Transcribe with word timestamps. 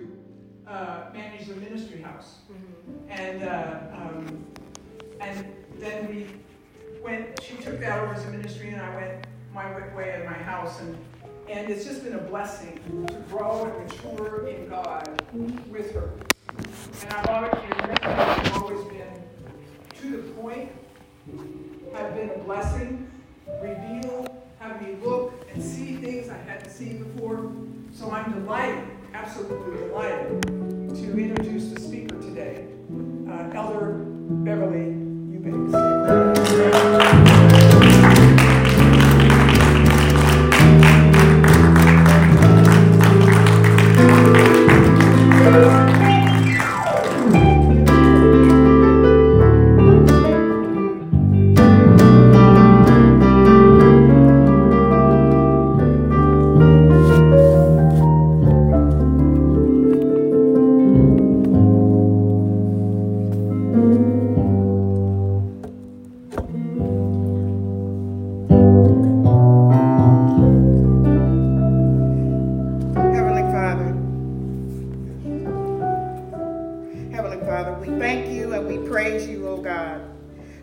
to 0.00 0.70
uh, 0.70 1.10
manage 1.12 1.46
the 1.46 1.56
ministry 1.56 2.00
house. 2.00 2.38
Mm-hmm. 2.50 3.10
And, 3.10 3.42
uh, 3.44 3.80
um, 3.94 4.46
and 5.20 5.46
then 5.78 6.08
we 6.08 6.26
went, 7.02 7.42
she 7.42 7.56
took 7.56 7.80
that 7.80 7.98
over 7.98 8.14
as 8.14 8.24
a 8.24 8.30
ministry, 8.30 8.70
and 8.70 8.80
I 8.80 8.94
went 8.94 9.26
my 9.54 9.94
way 9.94 10.18
in 10.20 10.26
my 10.26 10.32
house. 10.32 10.80
And, 10.80 10.96
and 11.48 11.70
it's 11.70 11.84
just 11.84 12.04
been 12.04 12.14
a 12.14 12.18
blessing 12.18 12.78
to 13.08 13.14
grow 13.30 13.64
and 13.64 13.86
mature 13.86 14.46
in 14.46 14.68
God 14.68 15.22
with 15.68 15.92
her. 15.92 16.10
And 17.02 17.12
I've 17.12 17.26
always, 17.28 18.52
always 18.54 18.84
been 18.88 19.22
to 20.00 20.22
the 20.22 20.40
point, 20.40 20.70
have 21.94 22.14
been 22.14 22.30
a 22.30 22.38
blessing, 22.38 23.10
reveal, 23.60 24.26
have 24.60 24.80
me 24.82 24.94
look 25.02 25.46
and 25.52 25.62
see 25.62 25.96
things 25.96 26.28
I 26.28 26.36
hadn't 26.36 26.70
seen 26.70 27.02
before. 27.02 27.52
So 27.92 28.10
I'm 28.10 28.32
delighted, 28.32 28.84
absolutely 29.14 29.88
delighted, 29.88 30.42
to 30.42 31.18
introduce 31.18 31.70
the 31.70 31.80
speaker 31.80 32.20
today, 32.20 32.66
uh, 33.28 33.50
Elder 33.54 34.04
Beverly 34.44 34.86
Eubanks. 35.32 35.99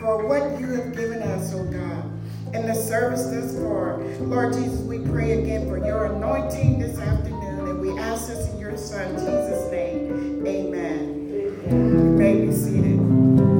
for 0.00 0.26
what 0.26 0.58
you 0.58 0.66
have 0.68 0.96
given 0.96 1.22
us, 1.22 1.54
oh 1.54 1.64
God 1.64 2.10
in 2.54 2.66
the 2.66 2.74
service 2.74 3.26
this 3.26 3.56
far. 3.58 3.98
Lord 4.20 4.52
Jesus, 4.52 4.80
we 4.80 4.98
pray 4.98 5.40
again 5.42 5.68
for 5.68 5.78
your 5.78 6.06
anointing 6.06 6.80
this 6.80 6.98
afternoon, 6.98 7.68
and 7.68 7.80
we 7.80 7.96
ask 7.98 8.26
this 8.26 8.48
in 8.50 8.58
your 8.58 8.76
Son, 8.76 9.14
Jesus' 9.14 9.70
name. 9.70 10.44
Amen. 10.46 11.66
Amen. 11.70 11.92
You 11.92 12.04
may 12.16 12.46
be 12.46 12.52
seated. 12.52 13.59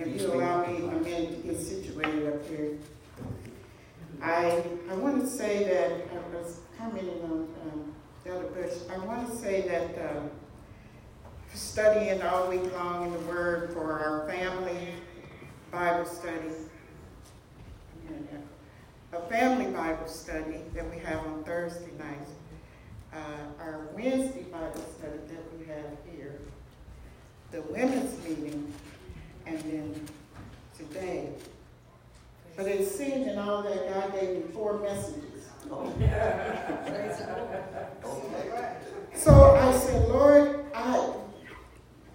If 0.00 0.20
you 0.20 0.32
allow 0.32 0.64
me 0.64 0.76
a 0.76 0.80
minute 0.80 1.42
to 1.42 1.48
get 1.48 1.60
situated 1.60 2.32
up 2.32 2.48
here. 2.48 2.78
I, 4.22 4.62
I 4.88 4.94
want 4.94 5.20
to 5.20 5.26
say 5.26 5.64
that, 5.64 5.90
I 6.14 6.36
was 6.36 6.60
commenting 6.78 7.20
on 7.24 7.48
um, 7.62 7.94
Bush, 8.54 8.74
I 8.92 8.98
want 8.98 9.28
to 9.28 9.36
say 9.36 9.62
that 9.62 9.98
uh, 9.98 10.20
studying 11.52 12.22
all 12.22 12.48
week 12.48 12.72
long 12.74 13.06
in 13.06 13.12
the 13.12 13.18
Word 13.20 13.72
for 13.72 13.98
our 13.98 14.28
family 14.28 14.94
Bible 15.72 16.04
study, 16.04 16.52
a 19.12 19.20
family 19.22 19.66
Bible 19.72 20.06
study 20.06 20.60
that 20.74 20.88
we 20.94 21.00
have 21.00 21.26
on 21.26 21.42
Thursday 21.42 21.90
nights, 21.98 22.30
uh, 23.12 23.62
our 23.62 23.88
Wednesday 23.94 24.44
Bible 24.44 24.84
study 24.96 25.18
that 25.26 25.58
we 25.58 25.66
have 25.66 25.96
here, 26.14 26.38
the 27.50 27.62
women's 27.62 28.22
meeting, 28.24 28.72
and 29.48 29.60
then 29.60 30.08
today. 30.76 31.30
But 32.56 32.66
it 32.66 32.86
seems 32.88 33.26
in 33.26 33.38
all 33.38 33.62
that 33.62 33.88
God 33.88 34.12
gave 34.20 34.36
me 34.36 34.42
four 34.52 34.80
messages. 34.80 35.24
so 39.14 39.54
I 39.54 39.72
said, 39.78 40.08
Lord, 40.08 40.66
I, 40.74 41.12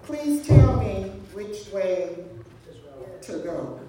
please 0.03 0.45
tell 0.45 0.77
me 0.77 1.11
which 1.33 1.67
way 1.69 2.17
to 3.21 3.31
go. 3.39 3.79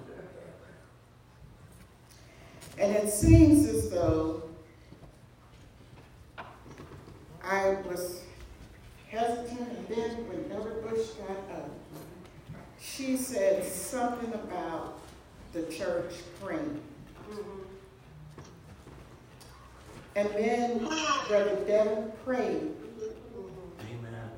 And 2.77 2.95
it 2.95 3.09
seems 3.09 3.67
as 3.67 3.89
though 3.89 4.43
I 7.43 7.77
was 7.87 8.21
hesitant, 9.07 9.59
and 9.59 9.87
then 9.87 10.27
when 10.27 10.51
Elder 10.51 10.81
Bush 10.81 11.07
got 11.11 11.37
up, 11.55 11.74
she 12.85 13.17
said 13.17 13.65
something 13.65 14.33
about 14.33 14.99
the 15.53 15.63
church 15.63 16.13
praying. 16.41 16.81
Mm-hmm. 17.31 17.61
And 20.15 20.29
then 20.29 20.79
Brother 21.27 21.57
Devin 21.67 22.11
prayed. 22.23 22.71
Amen. 23.81 24.29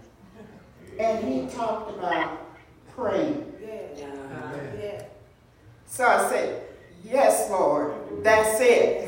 And 0.99 1.27
he 1.27 1.47
talked 1.55 1.97
about 1.97 2.47
praying. 2.95 3.53
Yeah. 3.61 3.77
Yeah. 4.79 5.03
So 5.85 6.05
I 6.05 6.29
said, 6.29 6.63
Yes, 7.03 7.49
Lord. 7.49 7.93
That's 8.23 8.59
it. 8.59 9.07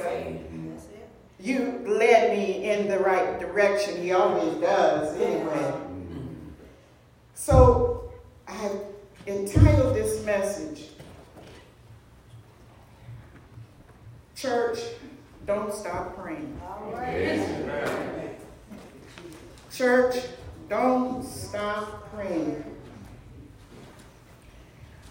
You 1.39 1.81
led 1.88 2.38
me 2.38 2.69
in 2.69 2.88
the 2.88 2.99
right 2.99 3.39
direction. 3.39 4.01
He 4.01 4.11
always 4.11 4.55
does, 4.55 5.19
anyway. 5.19 5.73
So 7.34 8.11
I 8.47 8.52
have 8.52 8.81
entitled 9.29 9.96
this 9.96 10.23
message 10.25 10.87
Church, 14.35 14.79
don't 15.46 15.73
stop 15.73 16.16
praying. 16.16 16.57
Church, 19.73 20.16
don't 20.69 21.25
stop 21.25 22.09
praying. 22.14 22.64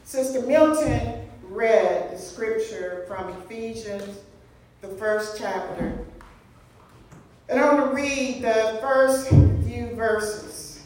Sister 0.04 0.40
Milton 0.46 1.28
read 1.42 2.12
the 2.12 2.18
scripture 2.18 3.04
from 3.06 3.28
Ephesians, 3.42 4.18
the 4.80 4.88
first 4.88 5.36
chapter. 5.38 6.06
And 7.50 7.60
I 7.60 7.74
want 7.74 7.90
to 7.90 7.94
read 7.94 8.40
the 8.40 8.78
first 8.80 9.28
few 9.28 9.94
verses, 9.94 10.84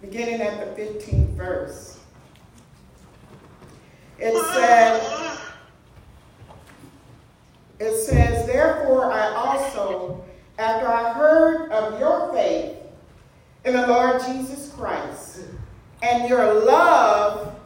beginning 0.00 0.40
at 0.40 0.76
the 0.76 0.80
15th 0.80 1.30
verse. 1.30 1.98
It 4.18 4.40
said, 4.54 5.38
it 7.80 7.96
says, 8.06 8.46
Therefore 8.46 9.12
I 9.12 9.34
also, 9.34 10.24
after 10.58 10.86
I 10.86 11.12
heard 11.12 11.72
of 11.72 11.98
your 11.98 12.32
faith 12.32 12.76
in 13.64 13.74
the 13.74 13.86
Lord 13.88 14.22
Jesus 14.22 14.72
Christ 14.76 15.40
and 16.02 16.28
your 16.28 16.64
love, 16.64 17.56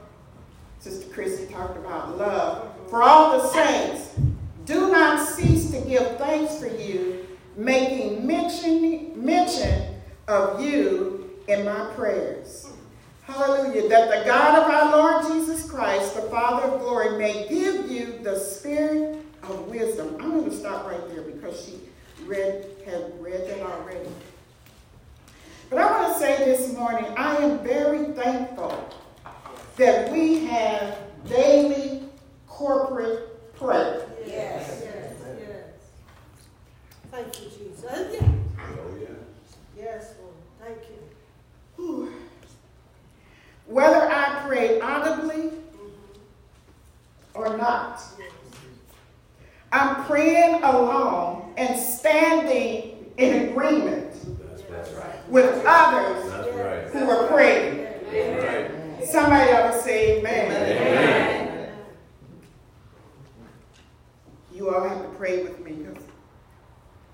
Sister 0.81 1.13
Christy 1.13 1.53
talked 1.53 1.77
about 1.77 2.17
love, 2.17 2.73
for 2.89 3.03
all 3.03 3.33
the 3.33 3.49
saints, 3.49 4.15
do 4.65 4.91
not 4.91 5.29
cease 5.29 5.71
to 5.73 5.81
give 5.83 6.17
thanks 6.17 6.59
for 6.59 6.69
you, 6.69 7.27
making 7.55 8.27
mention, 8.27 9.23
mention 9.23 9.95
of 10.27 10.63
you 10.63 11.29
in 11.49 11.67
my 11.67 11.91
prayers. 11.95 12.71
Hallelujah. 13.27 13.89
That 13.89 14.21
the 14.21 14.25
God 14.25 14.59
of 14.59 14.71
our 14.71 14.97
Lord 14.97 15.27
Jesus 15.27 15.69
Christ, 15.69 16.15
the 16.15 16.23
Father 16.23 16.69
of 16.69 16.81
glory, 16.81 17.19
may 17.19 17.49
give 17.49 17.91
you 17.91 18.19
the 18.23 18.39
spirit 18.39 19.25
of 19.43 19.67
wisdom. 19.69 20.17
I'm 20.21 20.31
going 20.31 20.51
to 20.51 20.57
stop 20.57 20.87
right 20.87 21.09
there 21.09 21.23
because 21.23 21.65
she 21.65 21.81
read 22.27 22.65
had 22.85 23.13
read 23.21 23.49
that 23.49 23.61
already. 23.61 24.09
But 25.71 25.79
I 25.79 25.91
want 25.91 26.15
to 26.15 26.21
say 26.21 26.45
this 26.45 26.73
morning, 26.75 27.07
I 27.17 27.37
am 27.37 27.59
very 27.61 28.13
thankful 28.13 28.89
that 29.77 30.11
we 30.13 30.45
have 30.47 30.99
daily 31.29 32.03
corporate 32.47 33.55
prayer. 33.57 34.07
Yes, 34.25 34.83
yes, 34.85 35.15
yes. 35.41 35.65
Thank 37.11 37.41
you, 37.41 37.51
Jesus. 37.51 37.85
Oh, 37.91 38.97
yeah. 39.01 39.09
Yes, 39.77 40.15
Lord. 40.21 40.35
Thank 40.61 40.79
you. 40.89 42.13
Whether 43.67 44.09
I 44.09 44.43
pray 44.47 44.81
audibly 44.81 45.51
mm-hmm. 45.51 47.35
or 47.35 47.57
not, 47.57 48.01
I'm 49.77 50.05
praying 50.07 50.63
along 50.63 51.53
and 51.59 51.79
standing 51.79 53.13
in 53.19 53.51
agreement 53.51 54.11
That's, 54.41 54.63
that's 54.63 54.91
right. 54.93 55.29
with 55.29 55.63
others 55.67 56.55
right. 56.55 56.89
who 56.89 57.11
are 57.11 57.27
praying. 57.27 57.85
Right. 58.11 59.07
Somebody 59.07 59.53
ought 59.53 59.73
to 59.73 59.83
say 59.83 60.19
amen. 60.19 60.51
Amen. 60.51 61.73
You 64.55 64.75
all 64.75 64.89
have 64.89 65.03
to 65.03 65.09
pray 65.19 65.43
with 65.43 65.63
me 65.63 65.73
because, 65.73 66.03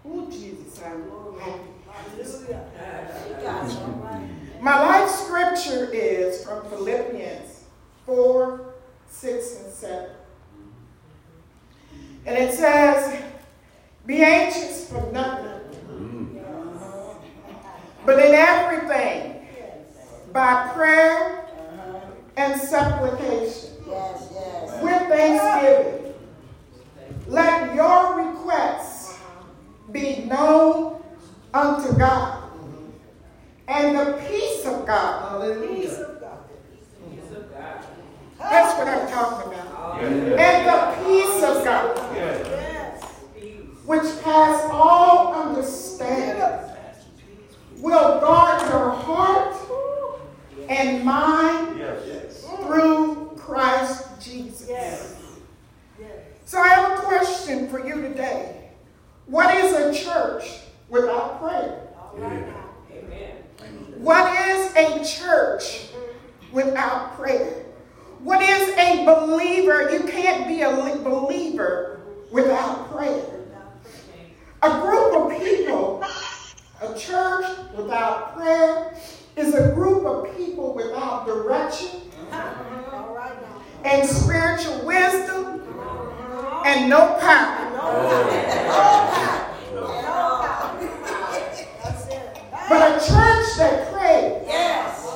oh, 0.04 0.30
Jesus, 0.30 0.80
I'm 0.84 1.02
happy. 1.40 1.62
Hallelujah. 1.90 2.64
You 3.28 3.34
got 3.42 3.68
it, 3.68 3.76
all 3.78 3.88
right. 4.04 4.28
My 4.60 4.80
life 4.80 5.10
scripture 5.10 5.92
is 5.92 6.44
from 6.44 6.64
Philippians 6.70 7.64
4, 8.06 8.74
6, 9.08 9.56
and 9.64 9.72
7. 9.72 10.10
And 12.26 12.38
it 12.38 12.54
says, 12.54 13.20
Be 14.06 14.22
anxious 14.22 14.88
for 14.90 15.10
nothing, 15.12 15.48
Mm. 15.88 17.16
but 18.06 18.18
in 18.18 18.34
everything, 18.34 19.46
by 20.32 20.70
prayer 20.74 21.44
and 22.36 22.60
supplication, 22.60 23.70
Yes, 23.86 24.28
yes. 24.32 24.82
with 24.82 25.02
thanksgiving, 25.08 26.14
let 27.28 27.74
your 27.74 28.14
requests 28.16 29.18
be 29.92 30.24
known 30.24 31.02
unto 31.54 31.92
God. 31.98 32.38
And 33.68 33.96
the 33.98 34.18
peace 34.28 34.64
of 34.66 34.86
God, 34.86 35.42
Peace 35.68 35.98
of 35.98 36.20
God. 36.20 36.38
that's 38.38 38.78
what 38.78 38.88
I'm 38.88 39.08
talking 39.08 39.52
about. 39.52 40.00
And 40.02 40.66
the 40.66 41.04
peace 41.04 41.42
of 41.44 41.64
God, 41.64 41.96
yes. 41.96 41.98
Yes. 41.98 42.01
Which 43.92 44.22
pass 44.22 44.70
all 44.70 45.34
understanding, 45.34 46.66
will 47.76 48.20
guard 48.20 48.62
your 48.70 48.88
heart 48.88 49.54
and 50.70 51.04
mind 51.04 51.78
through 52.62 53.32
Christ 53.36 54.18
Jesus. 54.18 54.70
So 56.46 56.58
I 56.58 56.68
have 56.68 57.00
a 57.00 57.02
question 57.02 57.68
for 57.68 57.86
you 57.86 58.00
today. 58.00 58.70
What 59.26 59.54
is 59.54 59.74
a 59.74 60.04
church 60.04 60.60
without 60.88 61.38
prayer? 61.42 61.86
Now. 62.16 62.70
What 63.98 64.48
is 64.48 64.74
a 64.74 65.04
church 65.04 65.88
without 66.50 67.14
prayer? 67.16 67.66
What 68.20 68.40
is 68.40 68.70
a 68.70 69.04
believer? 69.04 69.90
You 69.90 70.04
can't 70.04 70.48
be 70.48 70.62
a 70.62 70.70
believer 71.04 72.00
without 72.30 72.90
prayer. 72.90 73.41
A 74.64 74.80
group 74.80 75.12
of 75.16 75.40
people, 75.42 76.04
a 76.80 76.96
church 76.96 77.46
without 77.76 78.36
prayer, 78.36 78.94
is 79.36 79.54
a 79.54 79.72
group 79.74 80.04
of 80.06 80.36
people 80.36 80.72
without 80.74 81.26
direction 81.26 82.02
All 82.30 83.14
right 83.14 83.34
now. 83.42 83.62
and 83.84 84.08
spiritual 84.08 84.86
wisdom 84.86 85.62
and 86.64 86.88
no 86.88 87.18
power. 87.20 87.58
But 92.68 93.02
a 93.02 93.06
church 93.06 93.56
that 93.58 93.92
prays 93.92 94.42
Yes. 94.46 95.08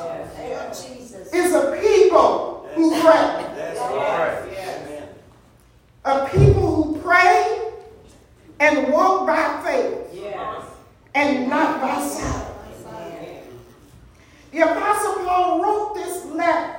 Is 1.33 1.55
a 1.55 1.77
people 1.81 2.69
who 2.75 3.01
pray. 3.01 3.43
A 6.05 6.29
people 6.29 6.75
who 6.75 7.01
pray 7.01 7.66
and 8.61 8.93
walk 8.93 9.27
by 9.27 9.63
faith 9.65 10.25
and 11.15 11.49
not 11.49 11.81
by 11.81 12.01
sight. 12.07 12.47
The 14.53 14.61
Apostle 14.63 15.25
Paul 15.25 15.63
wrote 15.63 15.95
this 15.97 16.25
letter 16.27 16.77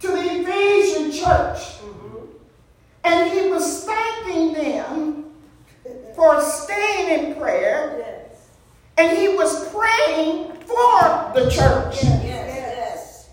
to 0.00 0.06
the 0.08 0.40
Ephesian 0.40 1.10
church, 1.10 1.58
mm-hmm. 1.80 2.26
and 3.04 3.30
he 3.30 3.48
was 3.48 3.84
thanking 3.84 4.52
them 4.52 5.24
for 6.14 6.40
staying 6.42 7.28
in 7.28 7.34
prayer, 7.36 7.96
Yes. 7.98 8.48
and 8.98 9.16
he 9.16 9.28
was 9.28 9.68
praying 9.70 10.52
for 10.66 11.32
the 11.34 11.48
church. 11.50 12.02
Yes. 12.02 12.26
Yes. 12.26 13.30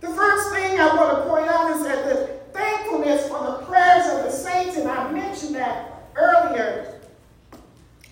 The 0.00 0.08
first 0.08 0.52
thing 0.54 0.80
I 0.80 0.94
want 0.96 1.18
to 1.18 1.28
point 1.28 1.48
out 1.48 1.76
is 1.76 1.82
that 1.84 2.04
the 2.04 2.35
thankfulness 2.56 3.28
for 3.28 3.38
the 3.44 3.66
prayers 3.66 4.06
of 4.06 4.24
the 4.24 4.30
saints, 4.30 4.76
and 4.76 4.88
I 4.88 5.10
mentioned 5.12 5.54
that 5.54 6.10
earlier, 6.16 7.00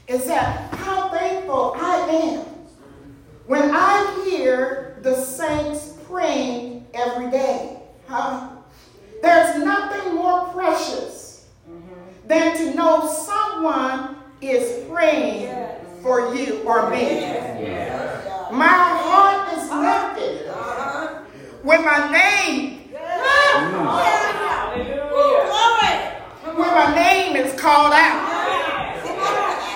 is 0.07 0.27
that 0.27 0.73
how 0.75 1.09
thankful 1.09 1.75
I 1.77 1.97
am 2.11 2.41
when 3.47 3.71
I 3.73 4.25
hear 4.29 4.99
the 5.03 5.15
saints 5.15 5.95
praying 6.07 6.87
every 6.95 7.31
day. 7.31 7.79
Huh? 8.07 8.51
There's 9.23 9.65
nothing 9.65 10.15
more 10.15 10.49
precious 10.49 11.47
than 12.27 12.57
to 12.57 12.75
know 12.75 13.09
someone 13.09 14.17
is 14.41 14.87
praying 14.89 15.55
for 16.03 16.35
you 16.35 16.63
or 16.65 16.91
me. 16.91 17.21
My 18.53 18.99
heart 19.03 19.53
is 19.57 19.71
lifted 19.71 20.49
uh-huh. 20.49 21.23
when 21.63 21.85
my 21.85 22.13
name 22.13 22.84
when 26.57 26.71
my 26.75 26.95
name 26.95 27.37
is 27.37 27.59
called 27.61 27.93
out. 27.93 28.33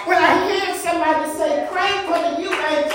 When 0.07 0.17
I 0.17 0.49
hear 0.49 0.75
somebody 0.79 1.31
say, 1.33 1.69
pray 1.71 2.07
for 2.07 2.19
the 2.19 2.43
Ukraine 2.43 2.89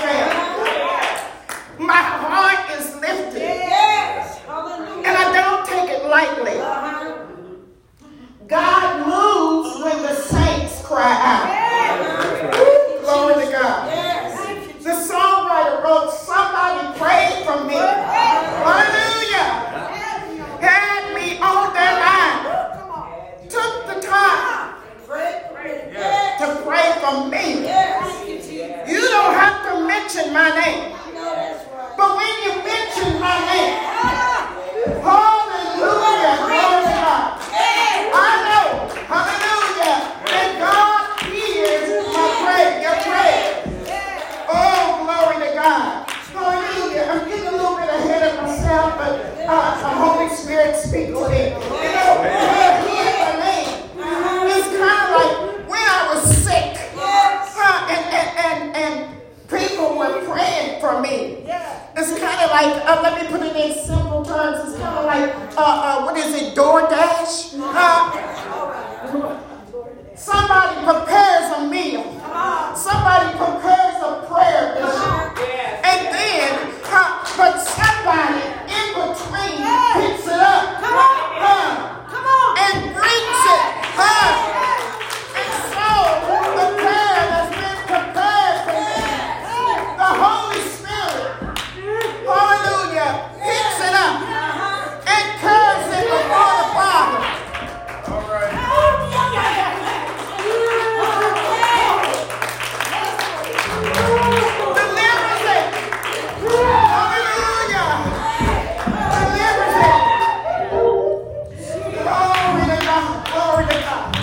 my 1.80 2.02
heart 2.02 2.80
is 2.80 2.96
lifted. 2.96 3.42
And 3.42 5.18
I 5.18 5.34
don't 5.34 5.66
take 5.66 5.90
it 5.90 6.06
lightly. 6.06 6.58
God 8.48 9.08
moves 9.08 9.84
when 9.84 10.02
the 10.04 10.14
saints 10.16 10.86
cry 10.86 11.14
out. 11.34 11.50
Woo, 12.58 13.02
Glory 13.02 13.46
to 13.46 13.52
God. 13.52 13.90
The 14.82 14.92
songwriter 14.92 15.84
wrote, 15.84 16.14
Somebody 16.14 16.98
prayed 17.00 17.44
for 17.46 17.64
me. 17.66 17.76
Hallelujah. 18.64 19.50
Had 20.62 21.14
me 21.16 21.40
on 21.40 21.74
their 21.74 21.96
mind. 22.00 23.50
Took 23.50 23.88
the 23.88 24.02
time 24.08 24.76
to 26.40 26.62
pray 26.66 26.93
for 27.04 27.28
me. 27.28 27.68
You 27.68 28.23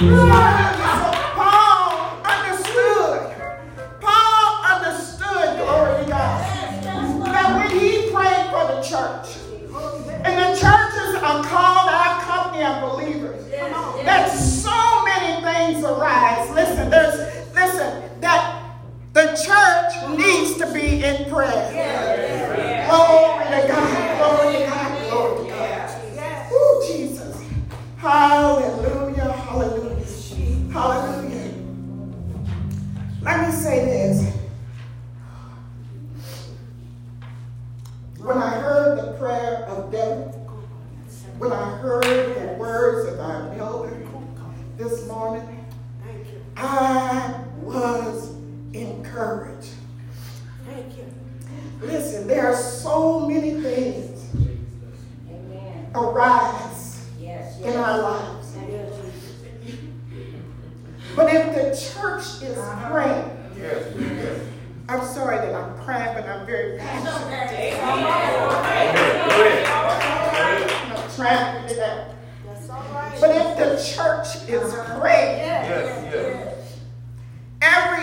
No. 0.00 0.59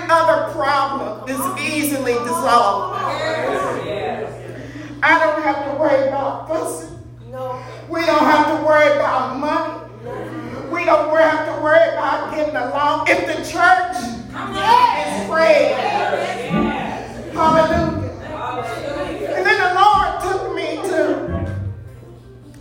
other 0.09 0.51
problem 0.53 1.29
is 1.29 1.39
easily 1.61 2.13
dissolved. 2.13 2.99
I 5.03 5.19
don't 5.19 5.41
have 5.43 5.71
to 5.71 5.79
worry 5.79 6.07
about 6.07 6.47
fussing. 6.47 6.97
We 7.89 8.05
don't 8.05 8.23
have 8.23 8.47
to 8.59 8.65
worry 8.65 8.91
about 8.95 9.37
money. 9.39 9.73
We 10.71 10.85
don't 10.85 11.15
have 11.15 11.55
to 11.55 11.61
worry 11.61 11.87
about 11.93 12.33
getting 12.35 12.55
along. 12.55 13.07
If 13.09 13.25
the 13.27 13.35
church 13.49 13.95
is 13.95 15.23
spread, 15.23 15.73
hallelujah. 17.33 18.11
And 19.35 19.45
then 19.45 19.57
the 19.61 19.71
Lord 19.79 20.09
took 20.21 20.55
me 20.55 20.67
to 20.89 21.57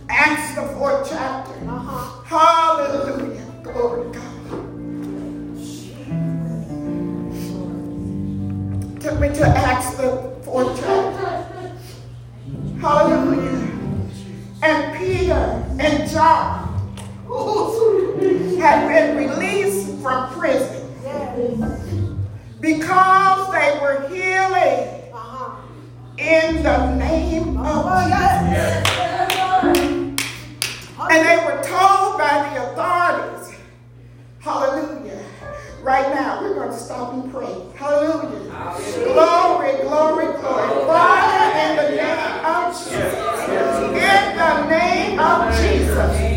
Acts 0.09 0.55
the 0.55 0.63
fourth 0.75 1.09
chapter. 1.09 1.53
Uh-huh. 1.69 2.23
Hallelujah. 2.23 3.45
Glory 3.63 4.11
to 4.11 4.19
God. 4.19 4.26
took 9.07 9.19
me 9.21 9.29
to 9.29 9.47
Acts, 9.47 9.95
the 9.95 10.35
fourth 10.43 10.77
chapter. 10.81 11.71
Hallelujah. 12.81 14.09
And 14.61 14.97
Peter 14.97 15.65
and 15.79 16.09
John 16.11 16.67
had 18.59 18.87
been 18.89 19.15
released 19.15 20.01
from 20.01 20.29
prison 20.33 20.91
because 22.59 23.51
they 23.53 23.79
were 23.81 24.09
healing 24.09 24.89
in 26.17 26.63
the 26.63 26.95
name 26.95 27.57
of 27.59 28.03
Jesus. 28.03 28.89
And 31.09 31.25
they 31.25 31.37
were 31.45 31.63
told 31.63 32.17
by 32.17 32.49
the 32.51 32.71
authorities, 32.71 33.55
hallelujah, 34.39 35.23
right 35.81 36.13
now. 36.13 36.41
We're 36.41 36.55
going 36.55 36.69
to 36.69 36.77
stop 36.77 37.13
and 37.13 37.31
pray. 37.31 37.63
Hallelujah. 37.75 38.49
Glory, 39.03 39.81
glory, 39.81 40.25
glory. 40.39 40.85
Father, 40.85 41.59
in 41.59 41.75
the 41.77 41.89
name 42.01 42.45
of 42.45 42.73
Jesus. 42.77 43.13
In 43.49 44.37
the 44.37 44.67
name 44.67 45.19
of 45.19 45.57
Jesus. 45.59 46.36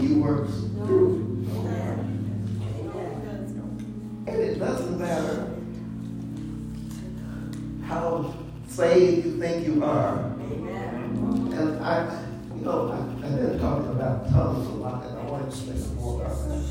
He 0.00 0.14
works. 0.14 0.50
through, 0.86 1.46
And 4.26 4.36
it 4.36 4.58
doesn't 4.58 4.98
matter 4.98 5.50
how 7.84 8.34
saved 8.66 9.26
you 9.26 9.38
think 9.38 9.66
you 9.66 9.84
are. 9.84 10.16
And 10.16 11.80
I, 11.84 12.24
you 12.56 12.64
know, 12.64 12.88
I, 12.92 13.26
I've 13.26 13.36
been 13.36 13.58
talking 13.60 13.90
about 13.90 14.30
tongues 14.30 14.68
a 14.68 14.70
lot, 14.70 15.04
and 15.04 15.18
I 15.18 15.22
want 15.24 15.50
to 15.50 15.56
say 15.56 15.76
some 15.76 15.96
more 15.96 16.22
about 16.22 16.48
that. 16.48 16.64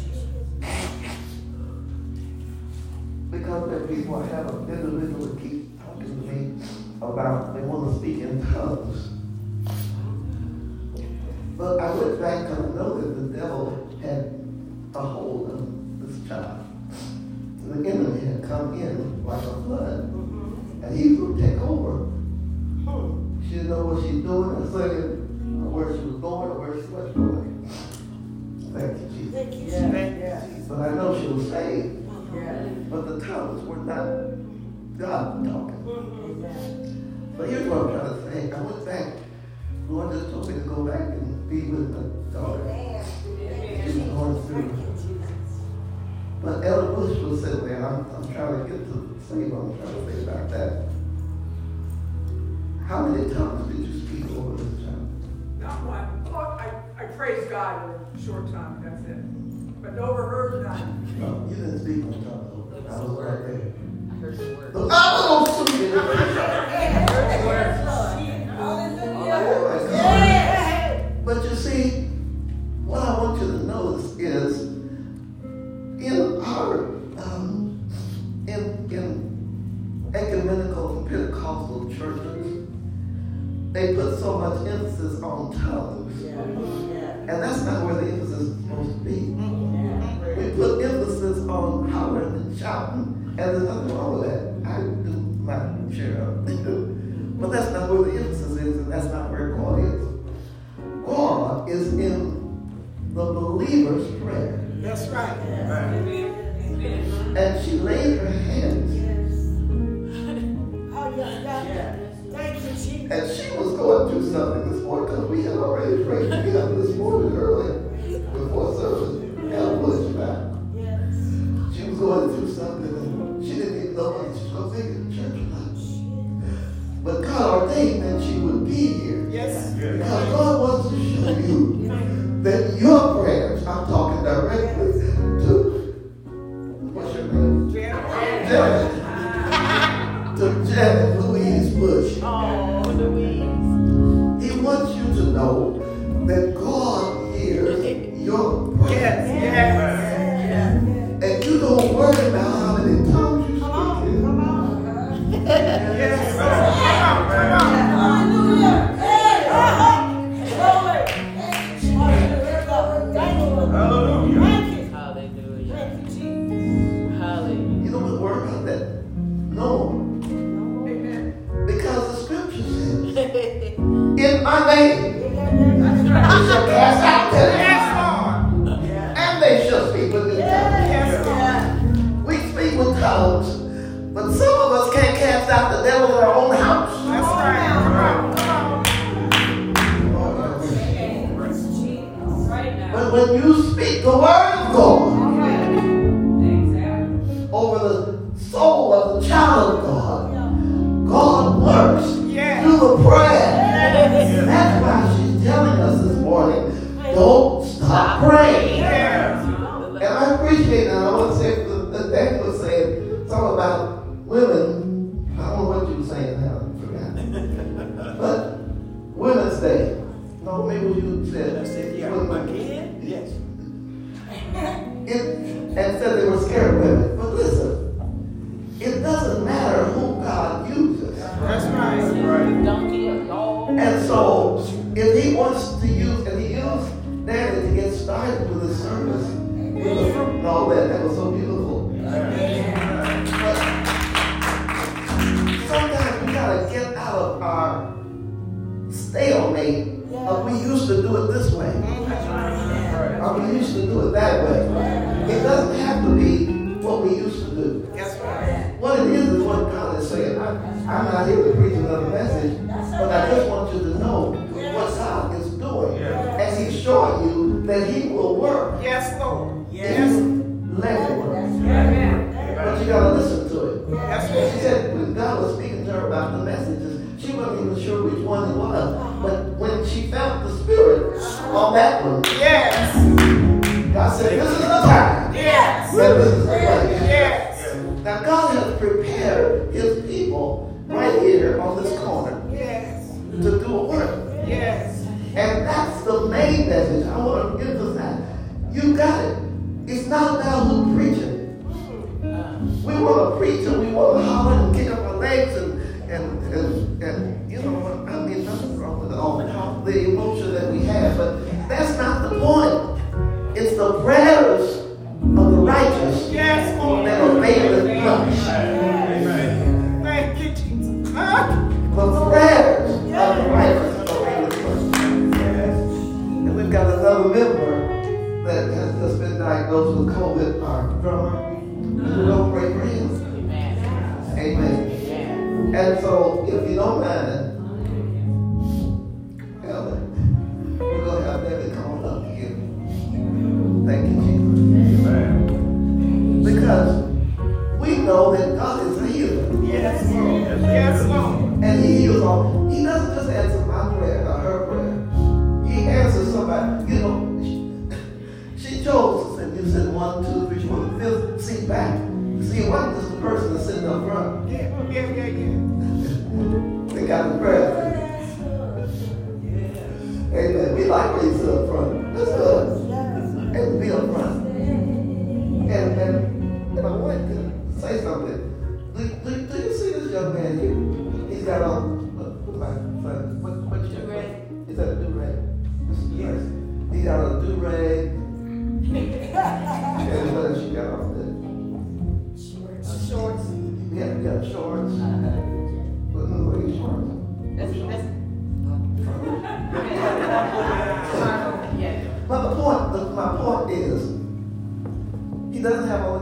Because 3.30 3.70
when 3.70 3.96
people 3.96 4.24
have 4.24 4.48
a 4.48 4.58
individual 4.74 5.36
keep 5.36 5.80
talking 5.86 6.06
to 6.06 6.34
me 6.34 6.66
about 7.00 7.54
they 7.54 7.62
want 7.62 7.94
to 7.94 8.00
speak 8.00 8.24
in 8.24 8.44
tongues. 8.52 9.19
and 47.80 47.88
I'm, 47.88 48.12
I'm 48.12 48.34
trying 48.34 48.64
to 48.64 48.70
get 48.70 48.80
to 48.92 49.16
say 49.30 49.48
what 49.48 49.64
I'm 49.64 49.72
trying 49.80 49.96
to 49.96 50.12
say 50.12 50.24
about 50.24 50.50
that. 50.52 50.84
How 52.88 53.08
many 53.08 53.34
times 53.34 53.72
did 53.72 53.88
you 53.88 54.00
speak 54.04 54.26
over 54.36 54.62
this 54.62 54.84
time? 54.84 55.08
Not 55.60 55.84
one. 55.88 56.26
Lord, 56.34 56.60
I, 56.60 56.84
I 57.00 57.06
praise 57.16 57.48
God 57.48 57.96
in 58.14 58.20
a 58.20 58.26
short 58.26 58.52
time, 58.52 58.84
that's 58.84 59.00
it. 59.08 59.24
But 59.82 59.98
overheard 59.98 60.66
none. 60.66 61.08
No, 61.20 61.48
you 61.48 61.56
didn't 61.56 61.80
speak 61.80 62.04
on 62.04 62.20
top 62.28 62.52
of 62.52 62.74
it. 62.74 62.92
I 62.92 63.00
was 63.00 63.16
right 63.16 63.48
there. 63.48 63.72
I 64.12 64.16
heard 64.20 64.38
the 64.38 64.56
word. 64.56 64.72
Oh! 64.76 65.09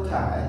Doesn't 0.10 0.47